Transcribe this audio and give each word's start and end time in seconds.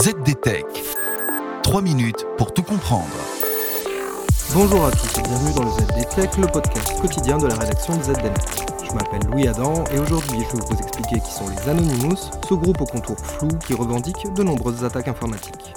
ZDTech. 0.00 0.64
3 1.64 1.82
minutes 1.82 2.24
pour 2.36 2.54
tout 2.54 2.62
comprendre. 2.62 3.08
Bonjour 4.54 4.84
à 4.84 4.92
tous 4.92 5.18
et 5.18 5.22
bienvenue 5.22 5.52
dans 5.56 5.64
le 5.64 5.70
ZDTech, 5.70 6.36
le 6.36 6.46
podcast 6.46 7.00
quotidien 7.00 7.36
de 7.36 7.48
la 7.48 7.56
rédaction 7.56 7.96
de 7.96 8.04
ZDNet. 8.04 8.34
Je 8.88 8.92
m'appelle 8.92 9.28
Louis 9.28 9.48
Adam 9.48 9.82
et 9.92 9.98
aujourd'hui 9.98 10.38
je 10.48 10.56
vais 10.56 10.62
vous 10.64 10.76
expliquer 10.76 11.18
qui 11.18 11.32
sont 11.32 11.48
les 11.48 11.68
Anonymous, 11.68 12.30
ce 12.48 12.54
groupe 12.54 12.80
au 12.80 12.84
contour 12.84 13.16
flou 13.18 13.48
qui 13.66 13.74
revendique 13.74 14.32
de 14.36 14.44
nombreuses 14.44 14.84
attaques 14.84 15.08
informatiques. 15.08 15.74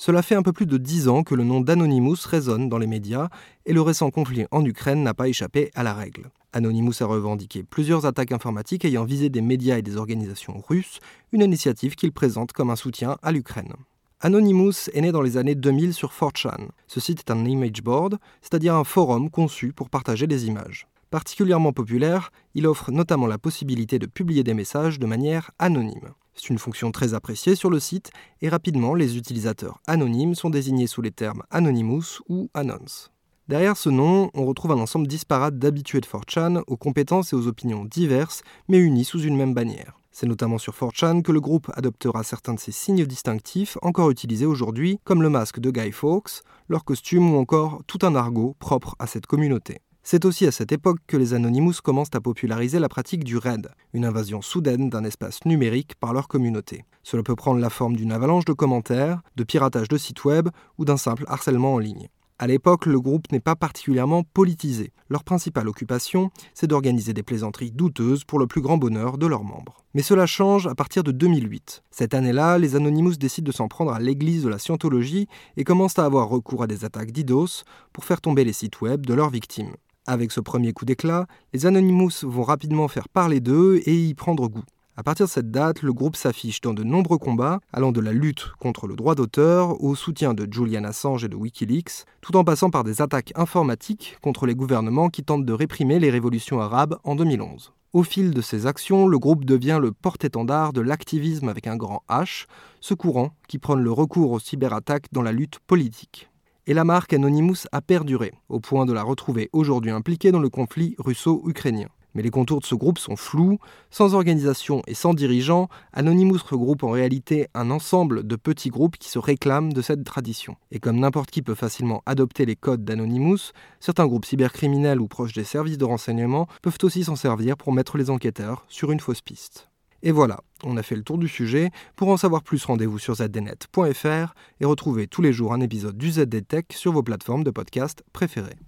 Cela 0.00 0.22
fait 0.22 0.34
un 0.34 0.40
peu 0.40 0.54
plus 0.54 0.64
de 0.64 0.78
dix 0.78 1.08
ans 1.08 1.22
que 1.24 1.34
le 1.34 1.44
nom 1.44 1.60
d'Anonymous 1.60 2.26
résonne 2.26 2.70
dans 2.70 2.78
les 2.78 2.86
médias 2.86 3.28
et 3.66 3.74
le 3.74 3.82
récent 3.82 4.10
conflit 4.10 4.46
en 4.50 4.64
Ukraine 4.64 5.02
n'a 5.02 5.12
pas 5.12 5.28
échappé 5.28 5.70
à 5.74 5.82
la 5.82 5.92
règle. 5.92 6.30
Anonymous 6.54 7.02
a 7.02 7.04
revendiqué 7.04 7.62
plusieurs 7.64 8.06
attaques 8.06 8.32
informatiques 8.32 8.86
ayant 8.86 9.04
visé 9.04 9.28
des 9.28 9.42
médias 9.42 9.76
et 9.76 9.82
des 9.82 9.98
organisations 9.98 10.64
russes, 10.66 11.00
une 11.32 11.42
initiative 11.42 11.96
qu'il 11.96 12.12
présente 12.12 12.52
comme 12.52 12.70
un 12.70 12.76
soutien 12.76 13.18
à 13.22 13.30
l'Ukraine. 13.30 13.74
Anonymous 14.22 14.88
est 14.94 15.02
né 15.02 15.12
dans 15.12 15.20
les 15.20 15.36
années 15.36 15.54
2000 15.54 15.92
sur 15.92 16.14
4chan. 16.18 16.68
Ce 16.86 16.98
site 16.98 17.18
est 17.18 17.30
un 17.30 17.44
image 17.44 17.82
board, 17.82 18.16
c'est-à-dire 18.40 18.76
un 18.76 18.84
forum 18.84 19.28
conçu 19.28 19.74
pour 19.74 19.90
partager 19.90 20.26
des 20.26 20.46
images. 20.46 20.86
Particulièrement 21.10 21.74
populaire, 21.74 22.32
il 22.54 22.66
offre 22.66 22.90
notamment 22.90 23.26
la 23.26 23.36
possibilité 23.36 23.98
de 23.98 24.06
publier 24.06 24.44
des 24.44 24.54
messages 24.54 24.98
de 24.98 25.04
manière 25.04 25.50
anonyme. 25.58 26.14
C'est 26.40 26.48
une 26.48 26.58
fonction 26.58 26.90
très 26.90 27.12
appréciée 27.12 27.54
sur 27.54 27.68
le 27.68 27.78
site 27.78 28.12
et 28.40 28.48
rapidement 28.48 28.94
les 28.94 29.18
utilisateurs 29.18 29.78
anonymes 29.86 30.34
sont 30.34 30.48
désignés 30.48 30.86
sous 30.86 31.02
les 31.02 31.10
termes 31.10 31.42
Anonymous 31.50 32.22
ou 32.30 32.48
Anons. 32.54 33.10
Derrière 33.46 33.76
ce 33.76 33.90
nom, 33.90 34.30
on 34.32 34.46
retrouve 34.46 34.72
un 34.72 34.78
ensemble 34.78 35.06
disparate 35.06 35.58
d'habitués 35.58 36.00
de 36.00 36.06
4chan 36.06 36.62
aux 36.66 36.78
compétences 36.78 37.34
et 37.34 37.36
aux 37.36 37.46
opinions 37.46 37.84
diverses 37.84 38.40
mais 38.68 38.78
unis 38.78 39.04
sous 39.04 39.20
une 39.20 39.36
même 39.36 39.52
bannière. 39.52 39.98
C'est 40.12 40.26
notamment 40.26 40.56
sur 40.56 40.72
4chan 40.72 41.20
que 41.20 41.32
le 41.32 41.42
groupe 41.42 41.70
adoptera 41.74 42.22
certains 42.22 42.54
de 42.54 42.60
ses 42.60 42.72
signes 42.72 43.04
distinctifs 43.04 43.76
encore 43.82 44.10
utilisés 44.10 44.46
aujourd'hui, 44.46 44.98
comme 45.04 45.22
le 45.22 45.28
masque 45.28 45.60
de 45.60 45.70
Guy 45.70 45.92
Fawkes, 45.92 46.40
leur 46.68 46.86
costume 46.86 47.34
ou 47.34 47.36
encore 47.36 47.82
tout 47.86 47.98
un 48.00 48.14
argot 48.14 48.56
propre 48.60 48.96
à 48.98 49.06
cette 49.06 49.26
communauté. 49.26 49.82
C'est 50.02 50.24
aussi 50.24 50.46
à 50.46 50.52
cette 50.52 50.72
époque 50.72 50.98
que 51.06 51.16
les 51.16 51.34
Anonymous 51.34 51.74
commencent 51.82 52.14
à 52.14 52.20
populariser 52.20 52.78
la 52.78 52.88
pratique 52.88 53.22
du 53.22 53.36
raid, 53.36 53.70
une 53.92 54.04
invasion 54.04 54.42
soudaine 54.42 54.88
d'un 54.88 55.04
espace 55.04 55.44
numérique 55.44 55.94
par 56.00 56.12
leur 56.12 56.26
communauté. 56.26 56.84
Cela 57.02 57.22
peut 57.22 57.36
prendre 57.36 57.60
la 57.60 57.70
forme 57.70 57.96
d'une 57.96 58.12
avalanche 58.12 58.44
de 58.44 58.52
commentaires, 58.52 59.20
de 59.36 59.44
piratage 59.44 59.88
de 59.88 59.98
sites 59.98 60.24
web 60.24 60.48
ou 60.78 60.84
d'un 60.84 60.96
simple 60.96 61.24
harcèlement 61.28 61.74
en 61.74 61.78
ligne. 61.78 62.08
À 62.42 62.46
l'époque, 62.46 62.86
le 62.86 62.98
groupe 62.98 63.30
n'est 63.32 63.38
pas 63.38 63.54
particulièrement 63.54 64.22
politisé. 64.22 64.94
Leur 65.10 65.24
principale 65.24 65.68
occupation, 65.68 66.30
c'est 66.54 66.66
d'organiser 66.66 67.12
des 67.12 67.22
plaisanteries 67.22 67.70
douteuses 67.70 68.24
pour 68.24 68.38
le 68.38 68.46
plus 68.46 68.62
grand 68.62 68.78
bonheur 68.78 69.18
de 69.18 69.26
leurs 69.26 69.44
membres. 69.44 69.84
Mais 69.92 70.00
cela 70.00 70.24
change 70.24 70.66
à 70.66 70.74
partir 70.74 71.02
de 71.02 71.12
2008. 71.12 71.82
Cette 71.90 72.14
année-là, 72.14 72.56
les 72.56 72.76
Anonymous 72.76 73.16
décident 73.16 73.46
de 73.46 73.52
s'en 73.54 73.68
prendre 73.68 73.92
à 73.92 74.00
l'église 74.00 74.44
de 74.44 74.48
la 74.48 74.58
scientologie 74.58 75.28
et 75.58 75.64
commencent 75.64 75.98
à 75.98 76.06
avoir 76.06 76.30
recours 76.30 76.62
à 76.62 76.66
des 76.66 76.86
attaques 76.86 77.12
d'IDOS 77.12 77.64
pour 77.92 78.06
faire 78.06 78.22
tomber 78.22 78.44
les 78.44 78.54
sites 78.54 78.80
web 78.80 79.04
de 79.04 79.12
leurs 79.12 79.28
victimes. 79.28 79.74
Avec 80.06 80.32
ce 80.32 80.40
premier 80.40 80.72
coup 80.72 80.84
d'éclat, 80.84 81.26
les 81.52 81.66
Anonymous 81.66 82.22
vont 82.22 82.42
rapidement 82.42 82.88
faire 82.88 83.08
parler 83.08 83.40
d'eux 83.40 83.80
et 83.84 83.94
y 83.94 84.14
prendre 84.14 84.48
goût. 84.48 84.64
À 84.96 85.02
partir 85.02 85.26
de 85.26 85.30
cette 85.30 85.50
date, 85.50 85.82
le 85.82 85.92
groupe 85.92 86.16
s'affiche 86.16 86.60
dans 86.60 86.74
de 86.74 86.82
nombreux 86.82 87.18
combats, 87.18 87.60
allant 87.72 87.92
de 87.92 88.00
la 88.00 88.12
lutte 88.12 88.52
contre 88.58 88.86
le 88.86 88.96
droit 88.96 89.14
d'auteur 89.14 89.82
au 89.82 89.94
soutien 89.94 90.34
de 90.34 90.46
Julian 90.50 90.84
Assange 90.84 91.24
et 91.24 91.28
de 91.28 91.36
Wikileaks, 91.36 92.04
tout 92.20 92.36
en 92.36 92.44
passant 92.44 92.70
par 92.70 92.84
des 92.84 93.00
attaques 93.00 93.32
informatiques 93.36 94.16
contre 94.20 94.46
les 94.46 94.54
gouvernements 94.54 95.08
qui 95.08 95.22
tentent 95.22 95.46
de 95.46 95.52
réprimer 95.52 95.98
les 95.98 96.10
révolutions 96.10 96.60
arabes 96.60 96.98
en 97.04 97.14
2011. 97.14 97.72
Au 97.92 98.02
fil 98.02 98.32
de 98.32 98.40
ces 98.40 98.66
actions, 98.66 99.06
le 99.06 99.18
groupe 99.18 99.44
devient 99.44 99.78
le 99.80 99.92
porte-étendard 99.92 100.72
de 100.72 100.80
l'activisme 100.80 101.48
avec 101.48 101.66
un 101.66 101.76
grand 101.76 102.02
H, 102.08 102.46
ce 102.80 102.94
courant 102.94 103.32
qui 103.48 103.58
prône 103.58 103.82
le 103.82 103.92
recours 103.92 104.32
aux 104.32 104.38
cyberattaques 104.38 105.06
dans 105.12 105.22
la 105.22 105.32
lutte 105.32 105.58
politique 105.60 106.29
et 106.66 106.74
la 106.74 106.84
marque 106.84 107.12
Anonymous 107.12 107.66
a 107.72 107.80
perduré, 107.80 108.32
au 108.48 108.60
point 108.60 108.86
de 108.86 108.92
la 108.92 109.02
retrouver 109.02 109.50
aujourd'hui 109.52 109.90
impliquée 109.90 110.32
dans 110.32 110.40
le 110.40 110.48
conflit 110.48 110.94
russo-ukrainien. 110.98 111.88
Mais 112.14 112.22
les 112.22 112.30
contours 112.30 112.60
de 112.60 112.66
ce 112.66 112.74
groupe 112.74 112.98
sont 112.98 113.16
flous, 113.16 113.58
sans 113.90 114.14
organisation 114.14 114.82
et 114.86 114.94
sans 114.94 115.14
dirigeants, 115.14 115.68
Anonymous 115.92 116.40
regroupe 116.48 116.82
en 116.82 116.90
réalité 116.90 117.48
un 117.54 117.70
ensemble 117.70 118.26
de 118.26 118.36
petits 118.36 118.70
groupes 118.70 118.96
qui 118.96 119.08
se 119.08 119.18
réclament 119.18 119.72
de 119.72 119.82
cette 119.82 120.04
tradition. 120.04 120.56
Et 120.72 120.80
comme 120.80 120.98
n'importe 120.98 121.30
qui 121.30 121.42
peut 121.42 121.54
facilement 121.54 122.02
adopter 122.06 122.46
les 122.46 122.56
codes 122.56 122.84
d'Anonymous, 122.84 123.52
certains 123.78 124.06
groupes 124.06 124.24
cybercriminels 124.24 125.00
ou 125.00 125.06
proches 125.06 125.32
des 125.32 125.44
services 125.44 125.78
de 125.78 125.84
renseignement 125.84 126.48
peuvent 126.62 126.78
aussi 126.82 127.04
s'en 127.04 127.16
servir 127.16 127.56
pour 127.56 127.72
mettre 127.72 127.96
les 127.96 128.10
enquêteurs 128.10 128.64
sur 128.68 128.90
une 128.90 129.00
fausse 129.00 129.22
piste. 129.22 129.69
Et 130.02 130.12
voilà, 130.12 130.40
on 130.64 130.76
a 130.76 130.82
fait 130.82 130.96
le 130.96 131.02
tour 131.02 131.18
du 131.18 131.28
sujet. 131.28 131.70
Pour 131.96 132.08
en 132.08 132.16
savoir 132.16 132.42
plus, 132.42 132.64
rendez-vous 132.64 132.98
sur 132.98 133.14
zdnet.fr 133.16 134.34
et 134.60 134.64
retrouvez 134.64 135.06
tous 135.06 135.22
les 135.22 135.32
jours 135.32 135.52
un 135.52 135.60
épisode 135.60 135.96
du 135.96 136.10
ZDTech 136.10 136.72
sur 136.72 136.92
vos 136.92 137.02
plateformes 137.02 137.44
de 137.44 137.50
podcast 137.50 138.02
préférées. 138.12 138.58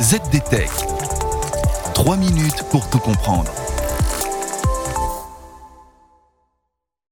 ZDTech. 0.00 0.70
3 1.94 2.16
minutes 2.16 2.64
pour 2.70 2.88
tout 2.90 2.98
comprendre. 2.98 3.61